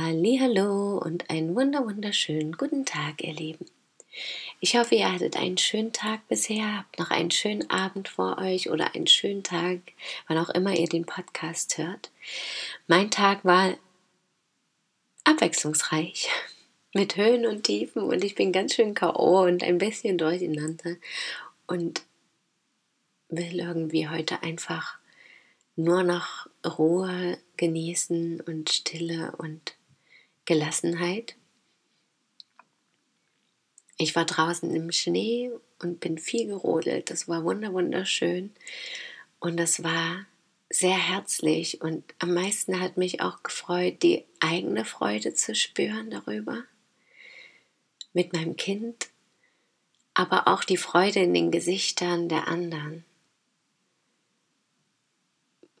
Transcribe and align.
Hallo 0.00 0.98
und 0.98 1.28
einen 1.28 1.56
wunder 1.56 1.84
wunderschönen 1.84 2.52
guten 2.52 2.86
Tag, 2.86 3.20
ihr 3.24 3.32
Lieben. 3.32 3.66
Ich 4.60 4.76
hoffe, 4.76 4.94
ihr 4.94 5.12
hattet 5.12 5.36
einen 5.36 5.58
schönen 5.58 5.92
Tag 5.92 6.28
bisher, 6.28 6.78
habt 6.78 7.00
noch 7.00 7.10
einen 7.10 7.32
schönen 7.32 7.68
Abend 7.68 8.08
vor 8.08 8.38
euch 8.38 8.70
oder 8.70 8.94
einen 8.94 9.08
schönen 9.08 9.42
Tag, 9.42 9.80
wann 10.28 10.38
auch 10.38 10.50
immer 10.50 10.78
ihr 10.78 10.88
den 10.88 11.04
Podcast 11.04 11.78
hört. 11.78 12.12
Mein 12.86 13.10
Tag 13.10 13.44
war 13.44 13.76
abwechslungsreich 15.24 16.28
mit 16.94 17.16
Höhen 17.16 17.44
und 17.44 17.64
Tiefen 17.64 18.02
und 18.02 18.22
ich 18.22 18.36
bin 18.36 18.52
ganz 18.52 18.74
schön 18.74 18.94
KO 18.94 19.42
und 19.46 19.64
ein 19.64 19.78
bisschen 19.78 20.16
durcheinander 20.16 20.94
und 21.66 22.02
will 23.30 23.58
irgendwie 23.58 24.08
heute 24.08 24.44
einfach 24.44 24.96
nur 25.74 26.04
noch 26.04 26.46
Ruhe 26.64 27.36
genießen 27.56 28.40
und 28.42 28.70
Stille 28.70 29.34
und 29.38 29.74
Gelassenheit. 30.48 31.36
Ich 33.98 34.16
war 34.16 34.24
draußen 34.24 34.74
im 34.74 34.90
Schnee 34.92 35.50
und 35.78 36.00
bin 36.00 36.16
viel 36.16 36.46
gerodelt. 36.46 37.10
Das 37.10 37.28
war 37.28 37.44
wunderschön 37.44 38.54
und 39.40 39.58
das 39.58 39.82
war 39.82 40.24
sehr 40.70 40.96
herzlich 40.96 41.82
und 41.82 42.14
am 42.18 42.32
meisten 42.32 42.80
hat 42.80 42.96
mich 42.96 43.20
auch 43.20 43.42
gefreut, 43.42 44.02
die 44.02 44.24
eigene 44.40 44.86
Freude 44.86 45.34
zu 45.34 45.54
spüren 45.54 46.10
darüber 46.10 46.64
mit 48.14 48.32
meinem 48.32 48.56
Kind, 48.56 49.10
aber 50.14 50.48
auch 50.48 50.64
die 50.64 50.78
Freude 50.78 51.20
in 51.20 51.34
den 51.34 51.50
Gesichtern 51.50 52.30
der 52.30 52.48
anderen, 52.48 53.04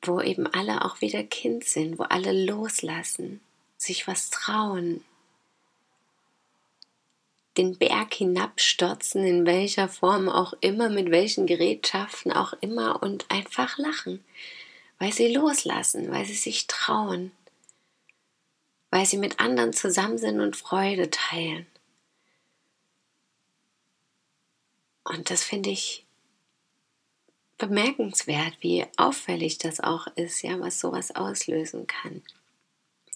wo 0.02 0.20
eben 0.20 0.46
alle 0.46 0.84
auch 0.84 1.00
wieder 1.00 1.24
Kind 1.24 1.64
sind, 1.64 1.98
wo 1.98 2.02
alle 2.02 2.44
loslassen 2.44 3.40
sich 3.78 4.06
was 4.06 4.28
trauen, 4.28 5.04
den 7.56 7.78
Berg 7.78 8.14
hinabstürzen, 8.14 9.24
in 9.24 9.46
welcher 9.46 9.88
Form 9.88 10.28
auch 10.28 10.52
immer, 10.60 10.90
mit 10.90 11.10
welchen 11.10 11.46
Gerätschaften 11.46 12.32
auch 12.32 12.52
immer 12.60 13.02
und 13.02 13.30
einfach 13.30 13.78
lachen, 13.78 14.24
weil 14.98 15.12
sie 15.12 15.32
loslassen, 15.32 16.10
weil 16.10 16.24
sie 16.24 16.34
sich 16.34 16.66
trauen, 16.66 17.32
weil 18.90 19.06
sie 19.06 19.16
mit 19.16 19.40
anderen 19.40 19.72
zusammen 19.72 20.18
sind 20.18 20.40
und 20.40 20.56
Freude 20.56 21.10
teilen. 21.10 21.66
Und 25.04 25.30
das 25.30 25.42
finde 25.42 25.70
ich 25.70 26.04
bemerkenswert, 27.56 28.56
wie 28.60 28.86
auffällig 28.96 29.58
das 29.58 29.80
auch 29.80 30.06
ist, 30.14 30.42
ja, 30.42 30.60
was 30.60 30.78
sowas 30.78 31.16
auslösen 31.16 31.86
kann 31.86 32.22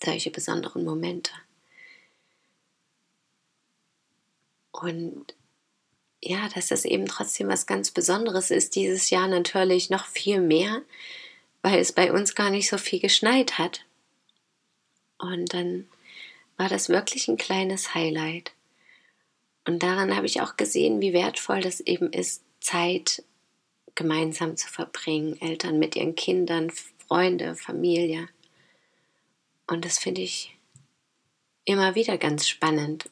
solche 0.02 0.30
besonderen 0.30 0.84
Momente. 0.84 1.32
Und 4.70 5.34
ja, 6.22 6.48
dass 6.54 6.68
das 6.68 6.84
eben 6.84 7.06
trotzdem 7.06 7.48
was 7.48 7.66
ganz 7.66 7.90
Besonderes 7.90 8.50
ist, 8.50 8.74
dieses 8.76 9.10
Jahr 9.10 9.28
natürlich 9.28 9.90
noch 9.90 10.06
viel 10.06 10.40
mehr, 10.40 10.82
weil 11.62 11.78
es 11.78 11.92
bei 11.92 12.12
uns 12.12 12.34
gar 12.34 12.50
nicht 12.50 12.68
so 12.68 12.78
viel 12.78 13.00
geschneit 13.00 13.58
hat. 13.58 13.84
Und 15.18 15.52
dann 15.52 15.88
war 16.56 16.68
das 16.68 16.88
wirklich 16.88 17.28
ein 17.28 17.36
kleines 17.36 17.94
Highlight. 17.94 18.52
Und 19.64 19.82
daran 19.82 20.16
habe 20.16 20.26
ich 20.26 20.40
auch 20.40 20.56
gesehen, 20.56 21.00
wie 21.00 21.12
wertvoll 21.12 21.60
das 21.60 21.80
eben 21.80 22.12
ist, 22.12 22.42
Zeit 22.60 23.22
gemeinsam 23.94 24.56
zu 24.56 24.68
verbringen, 24.68 25.40
Eltern 25.40 25.78
mit 25.78 25.96
ihren 25.96 26.14
Kindern, 26.14 26.70
Freunde, 27.06 27.54
Familie. 27.56 28.28
Und 29.66 29.84
das 29.84 29.98
finde 29.98 30.20
ich 30.20 30.56
immer 31.64 31.94
wieder 31.94 32.18
ganz 32.18 32.48
spannend. 32.48 33.10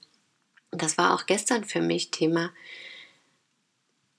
Das 0.71 0.99
war 0.99 1.15
auch 1.15 1.27
gestern 1.27 1.65
für 1.65 1.81
mich 1.81 2.11
Thema 2.11 2.50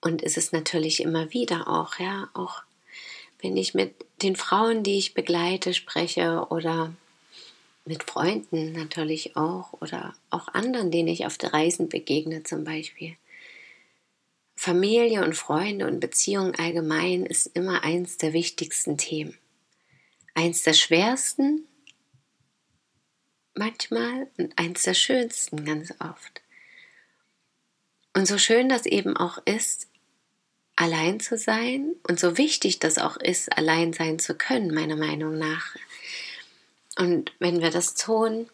und 0.01 0.21
ist 0.21 0.37
es 0.37 0.51
natürlich 0.51 1.01
immer 1.01 1.31
wieder 1.31 1.67
auch, 1.67 1.99
ja, 1.99 2.29
auch 2.33 2.63
wenn 3.41 3.55
ich 3.55 3.73
mit 3.73 3.93
den 4.21 4.35
Frauen, 4.35 4.83
die 4.83 4.97
ich 4.97 5.13
begleite, 5.13 5.73
spreche 5.73 6.47
oder 6.49 6.93
mit 7.85 8.03
Freunden 8.03 8.73
natürlich 8.73 9.35
auch 9.35 9.73
oder 9.81 10.15
auch 10.29 10.47
anderen, 10.49 10.91
denen 10.91 11.07
ich 11.07 11.25
auf 11.25 11.37
der 11.37 11.53
Reisen 11.53 11.89
begegne 11.89 12.43
zum 12.43 12.63
Beispiel. 12.63 13.15
Familie 14.55 15.23
und 15.23 15.35
Freunde 15.35 15.87
und 15.87 15.99
Beziehungen 15.99 16.53
allgemein 16.55 17.25
ist 17.25 17.47
immer 17.47 17.83
eins 17.83 18.17
der 18.17 18.33
wichtigsten 18.33 18.97
Themen. 18.97 19.35
Eins 20.35 20.61
der 20.63 20.73
schwersten 20.73 21.67
manchmal 23.55 24.27
und 24.37 24.57
eins 24.57 24.83
der 24.83 24.93
schönsten 24.93 25.65
ganz 25.65 25.93
oft. 25.99 26.41
Und 28.13 28.27
so 28.27 28.37
schön 28.37 28.69
das 28.69 28.85
eben 28.85 29.15
auch 29.15 29.39
ist, 29.45 29.87
allein 30.75 31.19
zu 31.19 31.37
sein 31.37 31.95
und 32.07 32.19
so 32.19 32.37
wichtig 32.37 32.79
das 32.79 32.97
auch 32.97 33.17
ist, 33.17 33.57
allein 33.57 33.93
sein 33.93 34.19
zu 34.19 34.35
können, 34.35 34.73
meiner 34.73 34.95
Meinung 34.95 35.37
nach. 35.37 35.75
Und 36.97 37.31
wenn 37.39 37.61
wir 37.61 37.71
das 37.71 37.93
tun, 37.95 38.49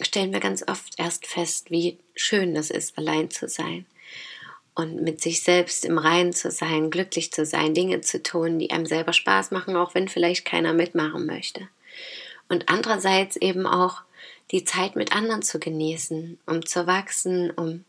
stellen 0.00 0.32
wir 0.32 0.40
ganz 0.40 0.66
oft 0.66 0.98
erst 0.98 1.26
fest, 1.26 1.70
wie 1.70 1.98
schön 2.14 2.54
das 2.54 2.70
ist, 2.70 2.96
allein 2.98 3.30
zu 3.30 3.48
sein 3.48 3.86
und 4.74 5.02
mit 5.02 5.20
sich 5.20 5.42
selbst 5.42 5.84
im 5.84 5.98
Reinen 5.98 6.32
zu 6.32 6.50
sein, 6.50 6.90
glücklich 6.90 7.32
zu 7.32 7.46
sein, 7.46 7.74
Dinge 7.74 8.00
zu 8.00 8.22
tun, 8.22 8.58
die 8.58 8.70
einem 8.70 8.86
selber 8.86 9.12
Spaß 9.12 9.50
machen, 9.50 9.76
auch 9.76 9.94
wenn 9.94 10.08
vielleicht 10.08 10.44
keiner 10.44 10.72
mitmachen 10.72 11.26
möchte 11.26 11.68
und 12.48 12.68
andererseits 12.68 13.36
eben 13.36 13.66
auch 13.66 14.02
die 14.50 14.64
Zeit 14.64 14.96
mit 14.96 15.14
anderen 15.14 15.42
zu 15.42 15.58
genießen, 15.58 16.38
um 16.46 16.64
zu 16.66 16.86
wachsen, 16.86 17.50
um 17.50 17.84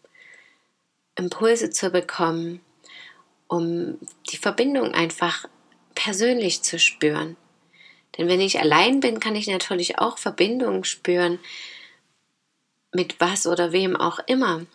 Impulse 1.15 1.69
zu 1.69 1.89
bekommen, 1.89 2.61
um 3.47 3.99
die 4.31 4.37
Verbindung 4.37 4.93
einfach 4.93 5.47
persönlich 5.93 6.61
zu 6.61 6.79
spüren. 6.79 7.37
Denn 8.17 8.27
wenn 8.27 8.41
ich 8.41 8.59
allein 8.59 8.99
bin, 8.99 9.19
kann 9.19 9.35
ich 9.35 9.47
natürlich 9.47 9.99
auch 9.99 10.17
Verbindungen 10.17 10.83
spüren 10.83 11.39
mit 12.93 13.19
was 13.19 13.45
oder 13.45 13.71
wem 13.71 13.95
auch 13.95 14.19
immer 14.25 14.65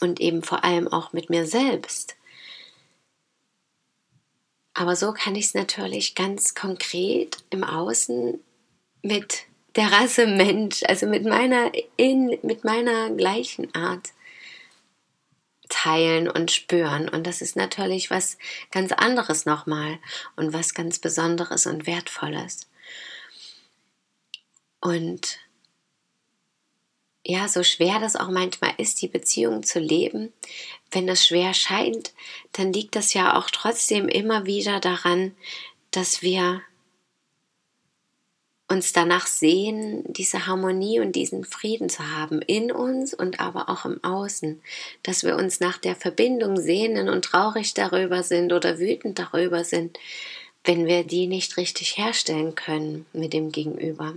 und 0.00 0.20
eben 0.20 0.42
vor 0.42 0.64
allem 0.64 0.86
auch 0.88 1.12
mit 1.12 1.30
mir 1.30 1.46
selbst. 1.46 2.16
Aber 4.74 4.94
so 4.94 5.12
kann 5.12 5.34
ich 5.34 5.46
es 5.46 5.54
natürlich 5.54 6.14
ganz 6.14 6.54
konkret 6.54 7.38
im 7.50 7.64
Außen 7.64 8.38
mit 9.02 9.44
der 9.76 9.92
Rasse 9.92 10.26
Mensch, 10.26 10.82
also 10.84 11.06
mit 11.06 11.24
meiner, 11.24 11.70
in, 11.96 12.38
mit 12.42 12.64
meiner 12.64 13.10
gleichen 13.10 13.72
Art 13.74 14.12
teilen 15.68 16.28
und 16.28 16.50
spüren. 16.50 17.08
Und 17.08 17.26
das 17.26 17.40
ist 17.42 17.56
natürlich 17.56 18.10
was 18.10 18.38
ganz 18.70 18.92
anderes 18.92 19.46
nochmal 19.46 19.98
und 20.36 20.52
was 20.52 20.74
ganz 20.74 20.98
Besonderes 20.98 21.66
und 21.66 21.86
Wertvolles. 21.86 22.68
Und 24.80 25.38
ja, 27.24 27.46
so 27.46 27.62
schwer 27.62 27.98
das 27.98 28.16
auch 28.16 28.30
manchmal 28.30 28.72
ist, 28.78 29.02
die 29.02 29.08
Beziehung 29.08 29.62
zu 29.62 29.80
leben, 29.80 30.32
wenn 30.90 31.06
das 31.06 31.26
schwer 31.26 31.52
scheint, 31.52 32.14
dann 32.52 32.72
liegt 32.72 32.96
das 32.96 33.12
ja 33.12 33.36
auch 33.36 33.50
trotzdem 33.50 34.08
immer 34.08 34.46
wieder 34.46 34.80
daran, 34.80 35.36
dass 35.90 36.22
wir 36.22 36.62
uns 38.68 38.92
danach 38.92 39.26
sehen, 39.26 40.04
diese 40.12 40.46
Harmonie 40.46 41.00
und 41.00 41.12
diesen 41.12 41.44
Frieden 41.44 41.88
zu 41.88 42.06
haben 42.16 42.42
in 42.42 42.70
uns 42.70 43.14
und 43.14 43.40
aber 43.40 43.70
auch 43.70 43.86
im 43.86 44.02
Außen, 44.04 44.60
dass 45.02 45.24
wir 45.24 45.36
uns 45.36 45.60
nach 45.60 45.78
der 45.78 45.96
Verbindung 45.96 46.58
sehnen 46.58 47.08
und 47.08 47.24
traurig 47.24 47.72
darüber 47.72 48.22
sind 48.22 48.52
oder 48.52 48.78
wütend 48.78 49.18
darüber 49.18 49.64
sind, 49.64 49.98
wenn 50.64 50.86
wir 50.86 51.04
die 51.04 51.26
nicht 51.26 51.56
richtig 51.56 51.96
herstellen 51.96 52.54
können 52.54 53.06
mit 53.14 53.32
dem 53.32 53.52
Gegenüber. 53.52 54.14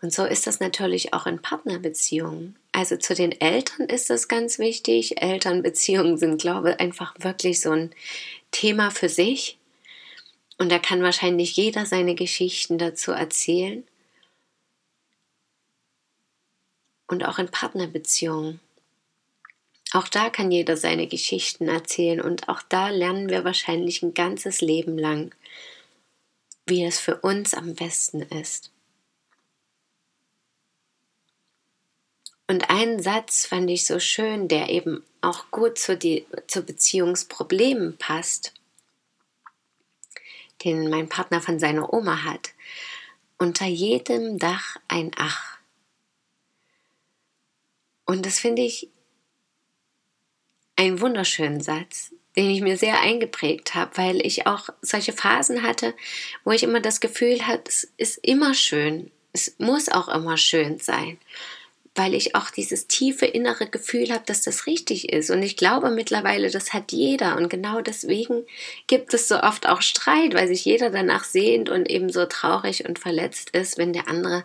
Und 0.00 0.12
so 0.12 0.24
ist 0.24 0.46
das 0.46 0.60
natürlich 0.60 1.12
auch 1.12 1.26
in 1.26 1.42
Partnerbeziehungen. 1.42 2.56
Also 2.70 2.96
zu 2.96 3.14
den 3.14 3.32
Eltern 3.40 3.86
ist 3.86 4.10
das 4.10 4.28
ganz 4.28 4.58
wichtig. 4.58 5.20
Elternbeziehungen 5.20 6.18
sind, 6.18 6.40
glaube 6.40 6.72
ich, 6.72 6.80
einfach 6.80 7.14
wirklich 7.18 7.60
so 7.60 7.70
ein 7.70 7.90
Thema 8.52 8.90
für 8.90 9.08
sich 9.08 9.57
Und 10.58 10.70
da 10.70 10.78
kann 10.78 11.02
wahrscheinlich 11.02 11.56
jeder 11.56 11.86
seine 11.86 12.14
Geschichten 12.14 12.78
dazu 12.78 13.12
erzählen. 13.12 13.86
Und 17.06 17.24
auch 17.24 17.38
in 17.38 17.48
Partnerbeziehungen. 17.48 18.60
Auch 19.92 20.08
da 20.08 20.28
kann 20.28 20.50
jeder 20.50 20.76
seine 20.76 21.06
Geschichten 21.06 21.68
erzählen 21.68 22.20
und 22.20 22.48
auch 22.50 22.60
da 22.60 22.90
lernen 22.90 23.30
wir 23.30 23.44
wahrscheinlich 23.44 24.02
ein 24.02 24.12
ganzes 24.12 24.60
Leben 24.60 24.98
lang, 24.98 25.34
wie 26.66 26.84
es 26.84 26.98
für 26.98 27.16
uns 27.16 27.54
am 27.54 27.74
besten 27.74 28.20
ist. 28.20 28.70
Und 32.48 32.68
einen 32.68 33.02
Satz 33.02 33.46
fand 33.46 33.70
ich 33.70 33.86
so 33.86 33.98
schön, 33.98 34.48
der 34.48 34.68
eben 34.68 35.02
auch 35.20 35.50
gut 35.50 35.78
zu, 35.78 35.96
die, 35.96 36.26
zu 36.46 36.62
Beziehungsproblemen 36.62 37.96
passt, 37.96 38.52
den 40.64 40.90
mein 40.90 41.08
Partner 41.08 41.40
von 41.40 41.58
seiner 41.58 41.92
Oma 41.92 42.24
hat. 42.24 42.50
Unter 43.38 43.66
jedem 43.66 44.38
Dach 44.38 44.76
ein 44.88 45.12
Ach. 45.16 45.58
Und 48.04 48.26
das 48.26 48.38
finde 48.38 48.62
ich 48.62 48.88
einen 50.76 51.00
wunderschönen 51.00 51.60
Satz, 51.60 52.12
den 52.36 52.50
ich 52.50 52.60
mir 52.60 52.76
sehr 52.76 53.00
eingeprägt 53.00 53.74
habe, 53.74 53.96
weil 53.96 54.24
ich 54.24 54.46
auch 54.46 54.70
solche 54.80 55.12
Phasen 55.12 55.62
hatte, 55.62 55.94
wo 56.44 56.52
ich 56.52 56.62
immer 56.62 56.80
das 56.80 57.00
Gefühl 57.00 57.46
hatte, 57.46 57.64
es 57.66 57.92
ist 57.96 58.18
immer 58.18 58.54
schön, 58.54 59.10
es 59.32 59.56
muss 59.58 59.88
auch 59.88 60.08
immer 60.08 60.36
schön 60.36 60.78
sein 60.78 61.18
weil 61.98 62.14
ich 62.14 62.36
auch 62.36 62.50
dieses 62.50 62.86
tiefe 62.86 63.26
innere 63.26 63.66
Gefühl 63.66 64.10
habe, 64.12 64.22
dass 64.24 64.42
das 64.42 64.66
richtig 64.66 65.12
ist. 65.12 65.30
Und 65.30 65.42
ich 65.42 65.56
glaube 65.56 65.90
mittlerweile, 65.90 66.48
das 66.50 66.72
hat 66.72 66.92
jeder. 66.92 67.36
Und 67.36 67.50
genau 67.50 67.80
deswegen 67.80 68.46
gibt 68.86 69.12
es 69.14 69.26
so 69.26 69.40
oft 69.40 69.68
auch 69.68 69.82
Streit, 69.82 70.34
weil 70.34 70.46
sich 70.46 70.64
jeder 70.64 70.90
danach 70.90 71.24
sehnt 71.24 71.68
und 71.68 71.90
eben 71.90 72.10
so 72.10 72.24
traurig 72.26 72.88
und 72.88 73.00
verletzt 73.00 73.50
ist, 73.50 73.78
wenn 73.78 73.92
der 73.92 74.08
andere 74.08 74.44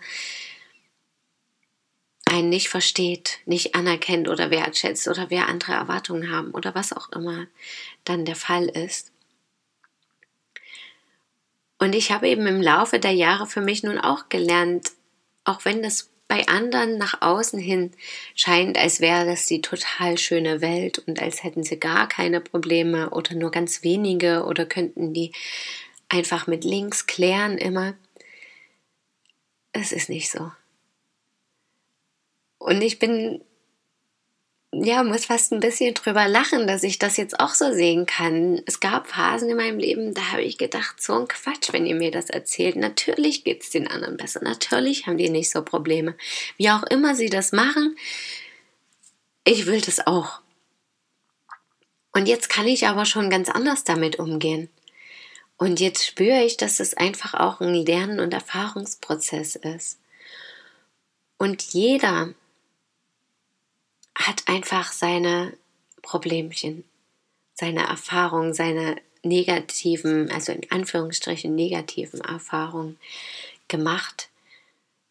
einen 2.25 2.49
nicht 2.49 2.69
versteht, 2.69 3.39
nicht 3.45 3.75
anerkennt 3.75 4.27
oder 4.27 4.49
wertschätzt 4.49 5.07
oder 5.07 5.29
wer 5.29 5.47
andere 5.47 5.73
Erwartungen 5.73 6.31
haben 6.31 6.51
oder 6.51 6.73
was 6.73 6.91
auch 6.91 7.11
immer 7.11 7.45
dann 8.03 8.25
der 8.25 8.35
Fall 8.35 8.65
ist. 8.65 9.11
Und 11.77 11.93
ich 11.93 12.11
habe 12.11 12.27
eben 12.27 12.47
im 12.47 12.61
Laufe 12.61 12.97
der 12.97 13.11
Jahre 13.11 13.45
für 13.45 13.61
mich 13.61 13.83
nun 13.83 13.99
auch 13.99 14.29
gelernt, 14.29 14.91
auch 15.43 15.65
wenn 15.65 15.83
das 15.83 16.12
bei 16.33 16.47
anderen 16.47 16.97
nach 16.97 17.21
außen 17.21 17.59
hin 17.59 17.91
scheint, 18.33 18.75
als 18.75 19.01
wäre 19.01 19.23
das 19.23 19.45
die 19.45 19.61
total 19.61 20.17
schöne 20.17 20.61
Welt 20.61 20.97
und 20.97 21.21
als 21.21 21.43
hätten 21.43 21.61
sie 21.61 21.79
gar 21.79 22.09
keine 22.09 22.41
Probleme 22.41 23.11
oder 23.11 23.35
nur 23.35 23.51
ganz 23.51 23.83
wenige 23.83 24.43
oder 24.45 24.65
könnten 24.65 25.13
die 25.13 25.31
einfach 26.09 26.47
mit 26.47 26.63
links 26.63 27.05
klären 27.05 27.59
immer. 27.59 27.93
Es 29.73 29.91
ist 29.91 30.09
nicht 30.09 30.31
so. 30.31 30.51
Und 32.57 32.81
ich 32.81 32.97
bin 32.97 33.43
ja, 34.83 35.03
muss 35.03 35.25
fast 35.25 35.51
ein 35.51 35.59
bisschen 35.59 35.93
drüber 35.93 36.27
lachen, 36.27 36.67
dass 36.67 36.83
ich 36.83 36.99
das 36.99 37.17
jetzt 37.17 37.39
auch 37.39 37.53
so 37.53 37.73
sehen 37.73 38.05
kann. 38.05 38.61
Es 38.65 38.79
gab 38.79 39.07
Phasen 39.07 39.49
in 39.49 39.57
meinem 39.57 39.79
Leben, 39.79 40.13
da 40.13 40.31
habe 40.31 40.41
ich 40.41 40.57
gedacht, 40.57 41.01
so 41.01 41.13
ein 41.13 41.27
Quatsch, 41.27 41.71
wenn 41.71 41.85
ihr 41.85 41.95
mir 41.95 42.11
das 42.11 42.29
erzählt. 42.29 42.75
Natürlich 42.75 43.43
geht 43.43 43.63
es 43.63 43.69
den 43.69 43.87
anderen 43.87 44.17
besser. 44.17 44.41
Natürlich 44.43 45.07
haben 45.07 45.17
die 45.17 45.29
nicht 45.29 45.51
so 45.51 45.63
Probleme. 45.63 46.15
Wie 46.57 46.69
auch 46.69 46.83
immer 46.83 47.15
sie 47.15 47.29
das 47.29 47.51
machen, 47.51 47.97
ich 49.45 49.65
will 49.65 49.81
das 49.81 50.05
auch. 50.05 50.41
Und 52.11 52.27
jetzt 52.27 52.49
kann 52.49 52.67
ich 52.67 52.87
aber 52.87 53.05
schon 53.05 53.29
ganz 53.29 53.49
anders 53.49 53.83
damit 53.83 54.19
umgehen. 54.19 54.69
Und 55.57 55.79
jetzt 55.79 56.05
spüre 56.05 56.43
ich, 56.43 56.57
dass 56.57 56.79
es 56.79 56.95
einfach 56.95 57.33
auch 57.33 57.59
ein 57.61 57.73
Lernen- 57.73 58.19
und 58.19 58.33
Erfahrungsprozess 58.33 59.55
ist. 59.55 59.99
Und 61.37 61.61
jeder 61.73 62.33
hat 64.27 64.47
einfach 64.47 64.91
seine 64.91 65.57
Problemchen, 66.01 66.83
seine 67.53 67.87
Erfahrungen, 67.87 68.53
seine 68.53 68.97
negativen, 69.23 70.29
also 70.31 70.51
in 70.51 70.69
Anführungsstrichen 70.69 71.55
negativen 71.55 72.21
Erfahrungen 72.21 72.99
gemacht, 73.67 74.29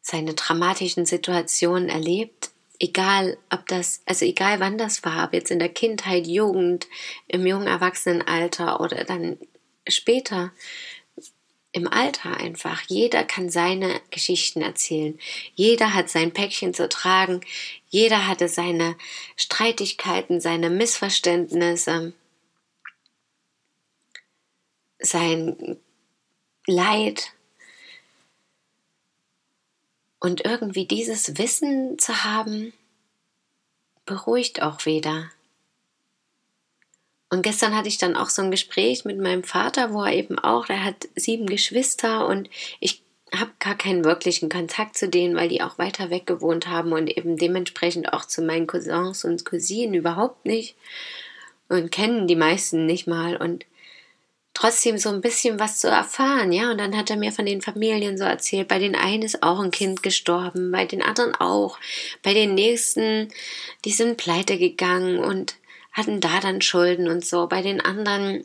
seine 0.00 0.34
dramatischen 0.34 1.06
Situationen 1.06 1.88
erlebt, 1.88 2.50
egal 2.78 3.38
ob 3.50 3.66
das, 3.68 4.02
also 4.06 4.24
egal 4.24 4.60
wann 4.60 4.76
das 4.76 5.04
war, 5.04 5.24
ob 5.24 5.32
jetzt 5.32 5.50
in 5.50 5.60
der 5.60 5.68
Kindheit, 5.68 6.26
Jugend, 6.26 6.88
im 7.28 7.46
jungen 7.46 7.68
Erwachsenenalter 7.68 8.80
oder 8.80 9.04
dann 9.04 9.38
später, 9.88 10.52
im 11.72 11.88
Alter 11.88 12.36
einfach. 12.36 12.82
Jeder 12.88 13.24
kann 13.24 13.50
seine 13.50 14.00
Geschichten 14.10 14.60
erzählen. 14.60 15.18
Jeder 15.54 15.94
hat 15.94 16.10
sein 16.10 16.32
Päckchen 16.32 16.74
zu 16.74 16.88
tragen. 16.88 17.40
Jeder 17.88 18.26
hatte 18.26 18.48
seine 18.48 18.96
Streitigkeiten, 19.36 20.40
seine 20.40 20.68
Missverständnisse, 20.68 22.12
sein 24.98 25.78
Leid. 26.66 27.32
Und 30.20 30.44
irgendwie 30.44 30.86
dieses 30.86 31.38
Wissen 31.38 31.98
zu 31.98 32.22
haben, 32.22 32.72
beruhigt 34.04 34.62
auch 34.62 34.84
wieder. 34.84 35.30
Und 37.32 37.40
gestern 37.40 37.74
hatte 37.74 37.88
ich 37.88 37.96
dann 37.96 38.14
auch 38.14 38.28
so 38.28 38.42
ein 38.42 38.50
Gespräch 38.50 39.06
mit 39.06 39.18
meinem 39.18 39.42
Vater, 39.42 39.94
wo 39.94 40.02
er 40.02 40.12
eben 40.12 40.38
auch, 40.38 40.68
er 40.68 40.84
hat 40.84 41.08
sieben 41.16 41.46
Geschwister 41.46 42.26
und 42.26 42.50
ich 42.78 43.00
habe 43.34 43.52
gar 43.58 43.74
keinen 43.74 44.04
wirklichen 44.04 44.50
Kontakt 44.50 44.98
zu 44.98 45.08
denen, 45.08 45.34
weil 45.34 45.48
die 45.48 45.62
auch 45.62 45.78
weiter 45.78 46.10
weg 46.10 46.26
gewohnt 46.26 46.68
haben 46.68 46.92
und 46.92 47.08
eben 47.08 47.38
dementsprechend 47.38 48.12
auch 48.12 48.26
zu 48.26 48.42
meinen 48.42 48.66
Cousins 48.66 49.24
und 49.24 49.46
Cousinen 49.46 49.94
überhaupt 49.94 50.44
nicht 50.44 50.76
und 51.70 51.90
kennen 51.90 52.26
die 52.26 52.36
meisten 52.36 52.84
nicht 52.84 53.06
mal 53.06 53.38
und 53.38 53.64
trotzdem 54.52 54.98
so 54.98 55.08
ein 55.08 55.22
bisschen 55.22 55.58
was 55.58 55.80
zu 55.80 55.88
erfahren, 55.88 56.52
ja. 56.52 56.70
Und 56.70 56.76
dann 56.76 56.94
hat 56.94 57.08
er 57.08 57.16
mir 57.16 57.32
von 57.32 57.46
den 57.46 57.62
Familien 57.62 58.18
so 58.18 58.24
erzählt, 58.24 58.68
bei 58.68 58.78
den 58.78 58.94
einen 58.94 59.22
ist 59.22 59.42
auch 59.42 59.60
ein 59.60 59.70
Kind 59.70 60.02
gestorben, 60.02 60.70
bei 60.70 60.84
den 60.84 61.00
anderen 61.00 61.34
auch, 61.36 61.78
bei 62.22 62.34
den 62.34 62.52
nächsten, 62.54 63.30
die 63.86 63.92
sind 63.92 64.18
pleite 64.18 64.58
gegangen 64.58 65.18
und 65.18 65.54
hatten 65.92 66.20
da 66.20 66.40
dann 66.40 66.62
Schulden 66.62 67.08
und 67.08 67.24
so. 67.24 67.46
Bei 67.46 67.62
den 67.62 67.80
anderen 67.80 68.42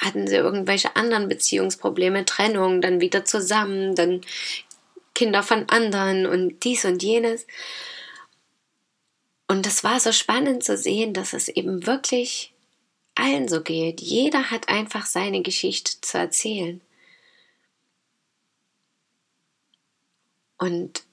hatten 0.00 0.26
sie 0.26 0.36
irgendwelche 0.36 0.96
anderen 0.96 1.28
Beziehungsprobleme, 1.28 2.24
Trennung, 2.24 2.80
dann 2.80 3.00
wieder 3.00 3.24
zusammen, 3.24 3.94
dann 3.94 4.22
Kinder 5.14 5.42
von 5.42 5.68
anderen 5.68 6.26
und 6.26 6.64
dies 6.64 6.84
und 6.84 7.02
jenes. 7.02 7.46
Und 9.48 9.66
das 9.66 9.82
war 9.82 9.98
so 9.98 10.12
spannend 10.12 10.62
zu 10.62 10.76
sehen, 10.76 11.14
dass 11.14 11.32
es 11.32 11.48
eben 11.48 11.86
wirklich 11.86 12.52
allen 13.14 13.48
so 13.48 13.62
geht. 13.62 14.00
Jeder 14.00 14.50
hat 14.50 14.68
einfach 14.68 15.06
seine 15.06 15.42
Geschichte 15.42 16.00
zu 16.00 16.18
erzählen. 16.18 16.80
Und 20.58 21.04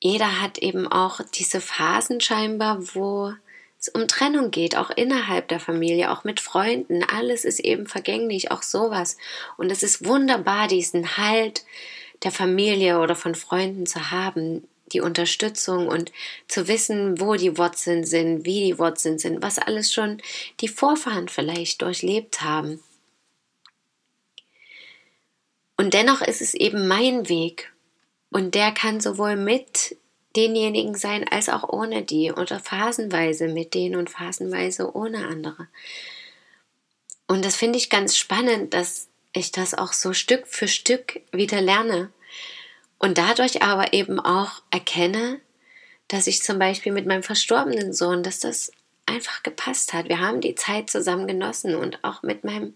jeder 0.00 0.40
hat 0.40 0.58
eben 0.58 0.86
auch 0.86 1.20
diese 1.34 1.60
Phasen 1.60 2.20
scheinbar, 2.20 2.94
wo 2.94 3.34
es 3.80 3.88
um 3.88 4.08
Trennung 4.08 4.50
geht, 4.50 4.76
auch 4.76 4.90
innerhalb 4.90 5.48
der 5.48 5.60
Familie, 5.60 6.10
auch 6.10 6.24
mit 6.24 6.40
Freunden. 6.40 7.04
Alles 7.04 7.44
ist 7.44 7.60
eben 7.60 7.86
vergänglich, 7.86 8.50
auch 8.50 8.62
sowas. 8.62 9.16
Und 9.56 9.70
es 9.70 9.82
ist 9.82 10.04
wunderbar, 10.04 10.66
diesen 10.66 11.16
Halt 11.16 11.64
der 12.24 12.32
Familie 12.32 12.98
oder 12.98 13.14
von 13.14 13.34
Freunden 13.34 13.86
zu 13.86 14.10
haben, 14.10 14.66
die 14.92 15.00
Unterstützung 15.00 15.86
und 15.86 16.12
zu 16.48 16.66
wissen, 16.66 17.20
wo 17.20 17.34
die 17.34 17.56
Wurzeln 17.58 18.04
sind, 18.04 18.44
wie 18.44 18.64
die 18.64 18.78
Wurzeln 18.78 19.18
sind, 19.18 19.42
was 19.42 19.58
alles 19.58 19.92
schon 19.92 20.20
die 20.60 20.68
Vorfahren 20.68 21.28
vielleicht 21.28 21.82
durchlebt 21.82 22.42
haben. 22.42 22.82
Und 25.76 25.94
dennoch 25.94 26.22
ist 26.22 26.40
es 26.40 26.54
eben 26.54 26.88
mein 26.88 27.28
Weg. 27.28 27.72
Und 28.30 28.54
der 28.54 28.72
kann 28.72 29.00
sowohl 29.00 29.36
mit 29.36 29.96
denjenigen 30.36 30.94
sein, 30.94 31.26
als 31.28 31.48
auch 31.48 31.68
ohne 31.68 32.02
die 32.02 32.32
oder 32.32 32.60
phasenweise 32.60 33.48
mit 33.48 33.74
denen 33.74 33.96
und 33.96 34.10
phasenweise 34.10 34.94
ohne 34.94 35.26
andere. 35.26 35.68
Und 37.26 37.44
das 37.44 37.56
finde 37.56 37.78
ich 37.78 37.90
ganz 37.90 38.16
spannend, 38.16 38.74
dass 38.74 39.08
ich 39.32 39.52
das 39.52 39.74
auch 39.74 39.92
so 39.92 40.12
Stück 40.12 40.46
für 40.46 40.68
Stück 40.68 41.20
wieder 41.32 41.60
lerne 41.60 42.10
und 42.98 43.18
dadurch 43.18 43.62
aber 43.62 43.92
eben 43.92 44.18
auch 44.20 44.62
erkenne, 44.70 45.40
dass 46.08 46.26
ich 46.26 46.42
zum 46.42 46.58
Beispiel 46.58 46.92
mit 46.92 47.06
meinem 47.06 47.22
verstorbenen 47.22 47.92
Sohn, 47.92 48.22
dass 48.22 48.40
das 48.40 48.72
einfach 49.06 49.42
gepasst 49.42 49.92
hat. 49.92 50.08
Wir 50.08 50.20
haben 50.20 50.40
die 50.40 50.54
Zeit 50.54 50.90
zusammen 50.90 51.26
genossen 51.26 51.74
und 51.74 52.02
auch 52.02 52.22
mit 52.22 52.44
meinem 52.44 52.74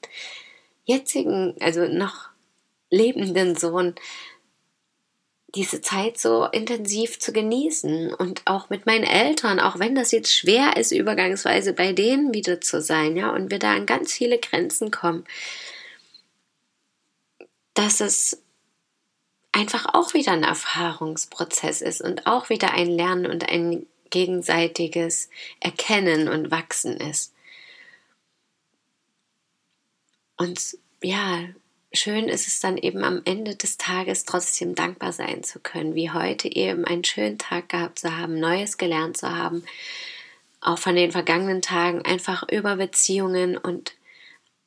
jetzigen, 0.85 1.55
also 1.61 1.87
noch 1.87 2.29
lebenden 2.91 3.57
Sohn, 3.57 3.95
diese 5.55 5.83
Zeit 5.83 6.19
so 6.19 6.47
intensiv 6.47 7.19
zu 7.19 7.33
genießen 7.33 8.15
und 8.15 8.43
auch 8.47 8.71
mit 8.71 8.87
meinen 8.87 9.05
Eltern, 9.05 9.61
auch 9.61 9.79
wenn 9.79 9.95
das 9.95 10.11
jetzt 10.11 10.35
schwer 10.35 10.77
ist, 10.77 10.93
übergangsweise 10.93 11.75
bei 11.75 11.93
denen 11.93 12.33
wieder 12.33 12.61
zu 12.61 12.81
sein, 12.81 13.17
ja, 13.17 13.31
und 13.31 13.51
wir 13.51 13.59
da 13.59 13.75
an 13.75 13.85
ganz 13.85 14.13
viele 14.13 14.39
Grenzen 14.39 14.91
kommen, 14.91 15.25
dass 17.75 18.01
es 18.01 18.43
einfach 19.53 19.95
auch 19.95 20.15
wieder 20.15 20.33
ein 20.33 20.45
Erfahrungsprozess 20.45 21.83
ist 21.83 22.01
und 22.01 22.27
auch 22.27 22.49
wieder 22.49 22.73
ein 22.73 22.89
Lernen 22.89 23.27
und 23.27 23.49
ein 23.49 23.87
gegenseitiges 24.09 25.29
Erkennen 25.61 26.29
und 26.29 26.51
Wachsen 26.51 26.97
ist. 26.97 27.35
Und 30.39 30.79
ja, 31.03 31.45
schön 31.93 32.29
ist 32.29 32.49
es 32.49 32.61
dann 32.61 32.77
eben 32.77 33.05
am 33.05 33.23
Ende 33.25 33.55
des 33.55 33.77
Tages 33.77 34.25
trotzdem 34.25 34.75
dankbar 34.75 35.13
sein 35.13 35.43
zu 35.43 35.61
können, 35.61 35.95
wie 35.95 36.11
heute 36.11 36.49
eben 36.49 36.85
einen 36.85 37.05
schönen 37.05 37.39
Tag 37.39 37.69
gehabt 37.69 37.99
zu 37.99 38.17
haben, 38.17 38.41
Neues 38.41 38.79
gelernt 38.79 39.17
zu 39.17 39.31
haben, 39.31 39.65
auch 40.61 40.79
von 40.79 40.95
den 40.95 41.13
vergangenen 41.13 41.63
Tagen 41.63 42.03
einfach 42.03 42.49
über 42.49 42.77
Beziehungen 42.77 43.57
und 43.57 43.95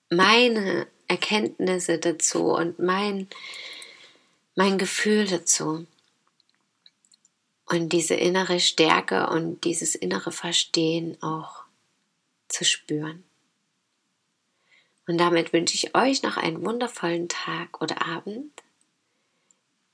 meine 0.09 0.87
Erkenntnisse 1.07 1.97
dazu 1.97 2.53
und 2.53 2.79
mein, 2.79 3.27
mein 4.55 4.77
Gefühl 4.77 5.25
dazu. 5.25 5.85
Und 7.67 7.89
diese 7.89 8.13
innere 8.13 8.59
Stärke 8.59 9.27
und 9.29 9.63
dieses 9.63 9.95
innere 9.95 10.31
Verstehen 10.31 11.21
auch 11.23 11.63
zu 12.47 12.63
spüren. 12.63 13.23
Und 15.07 15.17
damit 15.17 15.53
wünsche 15.53 15.75
ich 15.75 15.95
euch 15.95 16.23
noch 16.23 16.37
einen 16.37 16.65
wundervollen 16.65 17.29
Tag 17.29 17.81
oder 17.81 18.05
Abend. 18.05 18.51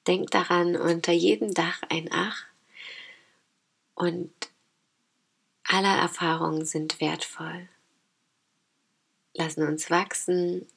Denkt 0.07 0.33
daran, 0.33 0.75
unter 0.75 1.11
jedem 1.11 1.53
Dach 1.53 1.81
ein 1.89 2.09
Ach. 2.11 2.45
Und 3.93 4.31
alle 5.63 5.87
Erfahrungen 5.87 6.65
sind 6.65 6.99
wertvoll, 6.99 7.69
lassen 9.33 9.67
uns 9.67 9.89
wachsen 9.89 10.67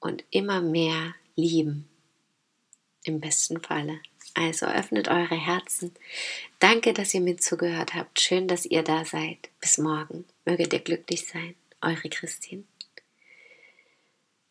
und 0.00 0.24
immer 0.30 0.60
mehr 0.60 1.14
lieben. 1.34 1.88
Im 3.04 3.20
besten 3.20 3.60
Falle. 3.60 4.00
Also 4.34 4.66
öffnet 4.66 5.08
eure 5.08 5.34
Herzen. 5.34 5.94
Danke, 6.58 6.92
dass 6.92 7.14
ihr 7.14 7.20
mir 7.20 7.38
zugehört 7.38 7.94
habt. 7.94 8.20
Schön, 8.20 8.46
dass 8.46 8.66
ihr 8.66 8.82
da 8.82 9.04
seid. 9.04 9.48
Bis 9.60 9.78
morgen. 9.78 10.26
Möget 10.44 10.72
ihr 10.72 10.80
glücklich 10.80 11.26
sein. 11.26 11.54
Eure 11.80 12.08
Christine. 12.08 12.64